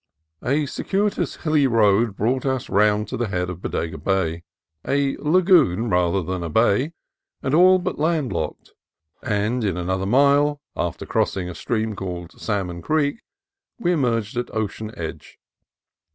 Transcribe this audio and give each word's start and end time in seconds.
A 0.41 0.65
circuitous 0.65 1.35
hilly 1.43 1.67
road 1.67 2.15
brought 2.15 2.43
us 2.43 2.71
round 2.71 3.07
to 3.09 3.17
the 3.17 3.27
head 3.27 3.51
of 3.51 3.61
Bodega 3.61 3.99
Bay,— 3.99 4.41
a 4.97 5.15
lagoon 5.19 5.91
rather 5.91 6.23
than 6.23 6.41
a 6.41 6.49
bay, 6.49 6.93
and 7.43 7.53
all 7.53 7.77
but 7.77 7.99
landlocked; 7.99 8.71
and 9.21 9.63
in 9.63 9.77
another 9.77 10.07
mile, 10.07 10.59
after 10.75 11.05
crossing 11.05 11.51
a 11.51 11.53
stream 11.53 11.95
called 11.95 12.31
Salmon 12.31 12.81
Creek, 12.81 13.21
we 13.77 13.91
emerged 13.91 14.37
at 14.37 14.51
ocean 14.55 14.91
edge. 14.97 15.37